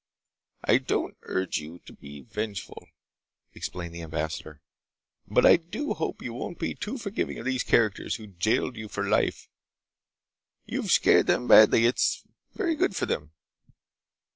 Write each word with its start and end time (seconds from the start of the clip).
"I 0.63 0.79
don't 0.79 1.15
urge 1.21 1.59
you 1.59 1.77
to 1.85 1.93
be 1.93 2.21
vengeful," 2.23 2.87
explained 3.53 3.93
the 3.93 4.01
ambassador, 4.01 4.59
"but 5.27 5.45
I 5.45 5.57
do 5.57 5.93
hope 5.93 6.23
you 6.23 6.33
won't 6.33 6.57
be 6.57 6.73
too 6.73 6.97
forgiving 6.97 7.37
of 7.37 7.45
these 7.45 7.61
characters 7.61 8.15
who'd 8.15 8.31
have 8.31 8.39
jailed 8.39 8.77
you 8.77 8.87
for 8.87 9.07
life. 9.07 9.47
You've 10.65 10.89
scared 10.89 11.27
them 11.27 11.47
badly. 11.47 11.85
It's 11.85 12.23
very 12.55 12.73
good 12.73 12.95
for 12.95 13.05
them. 13.05 13.29